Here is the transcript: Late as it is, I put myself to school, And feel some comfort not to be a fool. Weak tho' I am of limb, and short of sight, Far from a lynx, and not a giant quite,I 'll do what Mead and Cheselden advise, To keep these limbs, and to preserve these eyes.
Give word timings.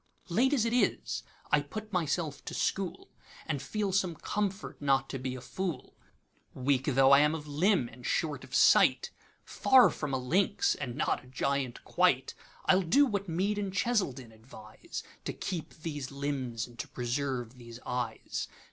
Late 0.29 0.51
as 0.51 0.65
it 0.65 0.73
is, 0.73 1.21
I 1.51 1.61
put 1.61 1.93
myself 1.93 2.43
to 2.45 2.55
school, 2.55 3.11
And 3.45 3.61
feel 3.61 3.91
some 3.91 4.15
comfort 4.15 4.81
not 4.81 5.07
to 5.11 5.19
be 5.19 5.35
a 5.35 5.41
fool. 5.41 5.95
Weak 6.55 6.85
tho' 6.85 7.11
I 7.11 7.19
am 7.19 7.35
of 7.35 7.45
limb, 7.47 7.87
and 7.87 8.03
short 8.03 8.43
of 8.43 8.55
sight, 8.55 9.11
Far 9.43 9.91
from 9.91 10.11
a 10.11 10.17
lynx, 10.17 10.73
and 10.73 10.95
not 10.95 11.23
a 11.23 11.27
giant 11.27 11.83
quite,I 11.83 12.73
'll 12.77 12.81
do 12.81 13.05
what 13.05 13.29
Mead 13.29 13.59
and 13.59 13.71
Cheselden 13.71 14.31
advise, 14.31 15.03
To 15.25 15.33
keep 15.33 15.75
these 15.75 16.09
limbs, 16.09 16.65
and 16.65 16.79
to 16.79 16.87
preserve 16.87 17.59
these 17.59 17.79
eyes. 17.85 18.47